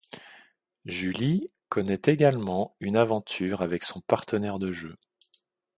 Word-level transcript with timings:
Julie 0.87 1.51
connait 1.69 2.01
également 2.05 2.75
une 2.79 2.97
aventure 2.97 3.61
avec 3.61 3.83
son 3.83 4.01
partenaire 4.01 4.57
de 4.57 4.71
jeu. 4.71 4.97